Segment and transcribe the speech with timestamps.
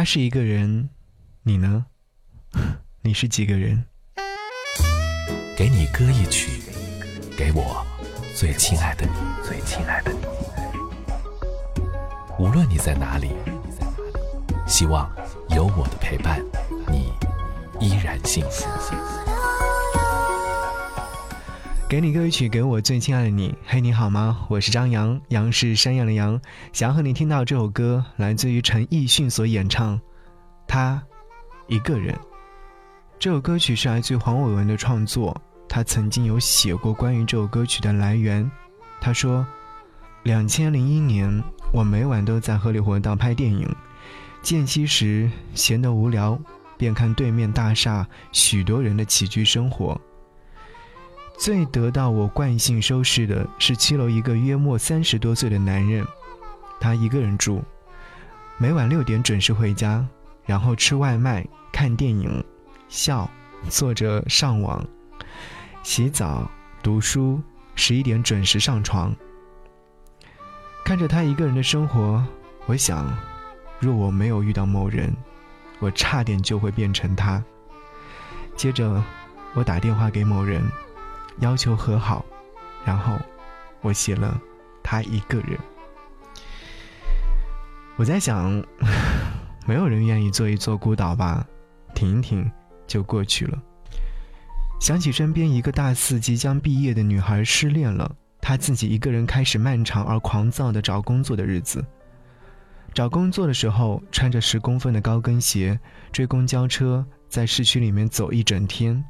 [0.00, 0.88] 他是一个人，
[1.42, 1.84] 你呢？
[3.04, 3.84] 你是几个人？
[5.54, 6.62] 给你歌一曲，
[7.36, 7.84] 给我
[8.34, 9.12] 最亲爱的你，
[9.46, 10.20] 最亲爱的你。
[12.38, 13.32] 无论你在哪里，
[14.66, 15.06] 希望
[15.50, 16.42] 有我的陪伴，
[16.90, 17.12] 你
[17.78, 19.29] 依然幸福。
[21.90, 23.52] 给你歌曲，给我最亲爱的你。
[23.66, 24.46] 嘿，你好吗？
[24.48, 26.40] 我是张扬，杨是山羊的羊。
[26.72, 29.98] 想要和你听到这首歌，来自于陈奕迅所演唱
[30.68, 31.02] 《他
[31.66, 32.14] 一个人》。
[33.18, 35.36] 这首歌曲是来自于黄伟文的创作，
[35.68, 38.48] 他曾经有写过关于这首歌曲的来源。
[39.00, 39.44] 他说
[40.22, 43.68] ：“两千零一年，我每晚都在荷里活道拍电影，
[44.42, 46.38] 间隙时闲得无聊，
[46.78, 50.00] 便看对面大厦许多人的起居生活。”
[51.40, 56.06] 最得到我惯性收拾的是七楼一个约莫三十多岁的男人，
[56.78, 57.62] 他一个人住，
[58.58, 60.06] 每晚六点准时回家，
[60.44, 62.44] 然后吃外卖、看电影、
[62.90, 63.26] 笑，
[63.70, 64.86] 坐着上网、
[65.82, 66.46] 洗澡、
[66.82, 67.40] 读书，
[67.74, 69.16] 十一点准时上床。
[70.84, 72.22] 看着他一个人的生活，
[72.66, 73.16] 我想，
[73.78, 75.10] 若我没有遇到某人，
[75.78, 77.42] 我差点就会变成他。
[78.56, 79.02] 接着，
[79.54, 80.62] 我打电话给某人。
[81.40, 82.24] 要求和好，
[82.84, 83.18] 然后
[83.80, 84.40] 我写了
[84.82, 85.58] 他一个人。
[87.96, 88.64] 我在想，
[89.66, 91.46] 没有人愿意做一座孤岛吧，
[91.94, 92.50] 停一停
[92.86, 93.58] 就过去了。
[94.80, 101.84] 想起身边一个大四即将毕业的女孩失恋了，她自己一个人开始漫长而狂躁的找工作的日子。
[102.94, 105.78] 找工作的时候，穿着十公分的高跟鞋，
[106.10, 109.04] 追公交车，在市区里面走一整天。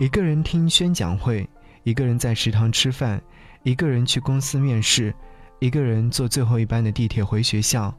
[0.00, 1.46] 一个人听宣讲会，
[1.82, 3.20] 一个人在食堂吃饭，
[3.64, 5.14] 一个人去公司面试，
[5.58, 7.94] 一个人坐最后一班的地铁回学校，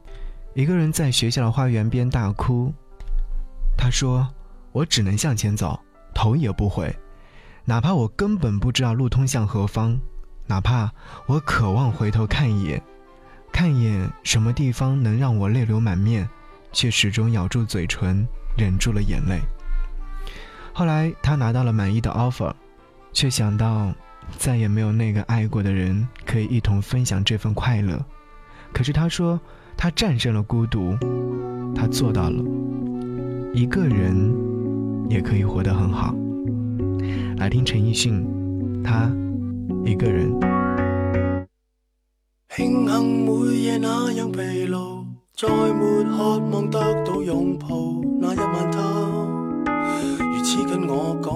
[0.52, 2.74] 一个人在学校的花园边大哭。
[3.78, 4.28] 他说
[4.74, 5.78] ：“我只能向前走，
[6.12, 6.92] 头也不回，
[7.64, 9.96] 哪怕我根本不知道路通向何方，
[10.48, 10.90] 哪怕
[11.26, 12.82] 我渴望回头看一眼，
[13.52, 16.28] 看一眼什么地方能让我泪流满面，
[16.72, 18.26] 却始终咬住嘴唇，
[18.58, 19.40] 忍住了眼泪。”
[20.74, 22.52] 后来他拿到了满意的 offer，
[23.12, 23.92] 却想到
[24.38, 28.02] 再也没有那个爱过的人可以一同分享这份快乐。
[28.72, 29.38] 可是他说
[29.76, 30.96] 他战胜了孤独，
[31.74, 32.42] 他做到了，
[33.52, 34.34] 一个人
[35.10, 36.14] 也可以活得很好。
[37.36, 39.10] 来听陈奕迅，他
[39.84, 40.32] 一个人。
[42.48, 45.04] 庆幸每夜那样疲劳，
[45.34, 47.68] 再没渴望得到拥抱。
[48.20, 48.81] 那一晚他。
[50.72, 51.30] 跟我讲，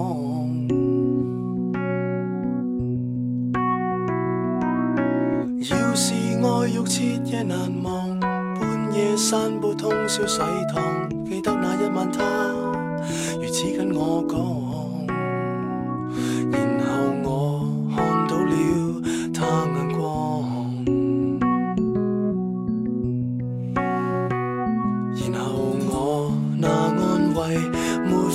[5.69, 10.39] 要是爱欲彻夜难忘，半夜散步通宵洗
[10.73, 12.23] 烫，记得那一晚他
[13.39, 14.56] 如此跟我讲。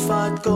[0.07, 0.51] 发觉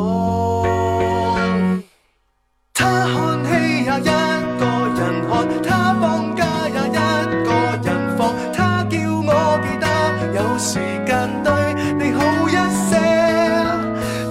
[2.74, 4.10] 他看戏也一
[4.58, 4.62] 个
[4.96, 6.98] 人看他放假也一
[7.44, 7.48] 个
[7.84, 8.34] 人放。
[8.52, 8.92] 他叫
[9.28, 9.30] 我
[9.62, 9.86] 记得
[10.34, 11.08] 有时间
[11.44, 11.48] 对
[11.94, 12.18] 你好
[12.48, 12.90] 一些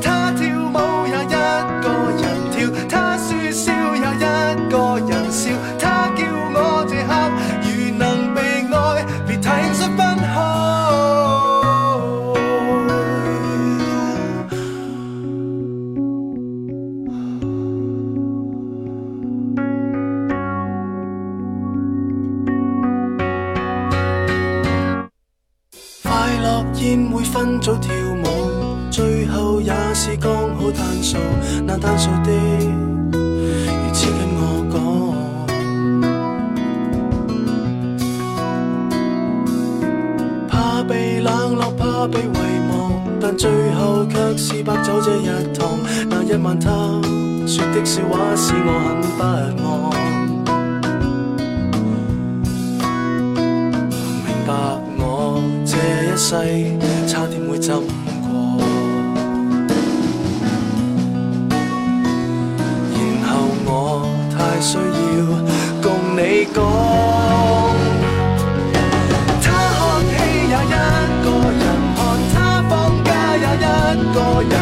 [0.02, 0.42] 他跳
[0.74, 1.36] 舞也一
[1.82, 1.86] 个
[2.22, 2.56] 人跳
[2.90, 3.64] 他说笑
[3.96, 4.76] 也一个
[5.08, 5.95] 人笑。
[27.12, 27.24] 会。
[27.36, 31.18] 分组跳舞，最后也是刚好单数。
[31.66, 34.40] 那单数的如此跟我
[34.72, 34.74] 讲，
[40.48, 42.24] 怕被冷落，怕被遗
[42.70, 45.78] 忘，但最后却是白走这一趟。
[46.10, 46.70] 那一晚他
[47.46, 49.54] 说的笑话使我很不安，
[56.16, 56.32] 一世。
[57.08, 57.84] 差点会浸过，
[62.96, 63.32] 然后
[63.66, 63.70] 我
[64.32, 64.80] 太需要
[65.84, 65.86] 共
[66.16, 66.20] 你
[66.56, 66.58] 讲。
[69.44, 69.46] 他
[69.76, 70.12] 看戏
[70.48, 70.76] 也一
[71.22, 71.64] 个人
[71.96, 72.00] 看，
[72.34, 72.36] 他
[72.70, 72.74] 放
[73.04, 74.18] 假也一个
[74.50, 74.54] 人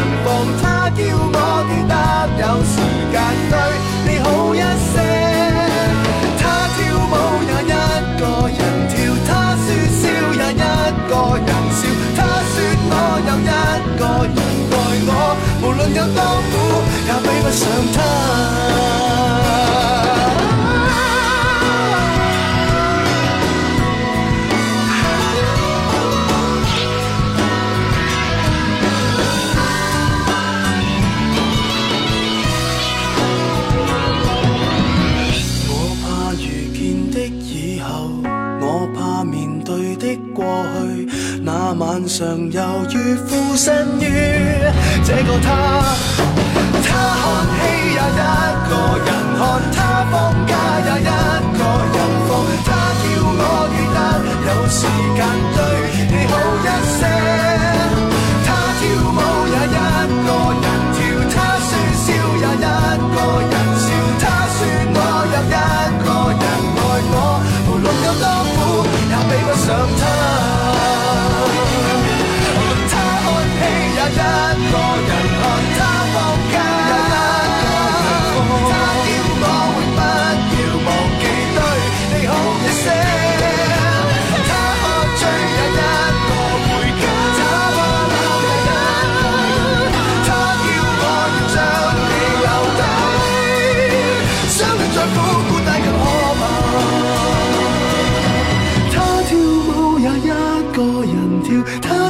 [42.16, 44.06] 常犹豫，附身于
[45.04, 46.33] 这个他。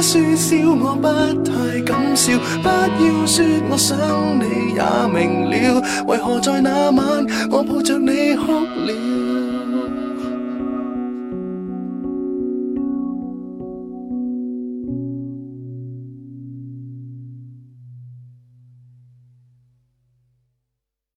[0.05, 1.07] 说笑我不
[1.43, 3.97] 太敢笑不要说我想
[4.39, 8.54] 你也明了为何在那晚我抱着你哭